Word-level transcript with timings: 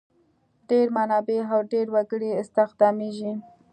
ډېر 0.69 0.87
منابع 0.97 1.39
او 1.55 1.59
ډېر 1.71 1.87
وګړي 1.95 2.29
استخدامیږي. 2.41 3.33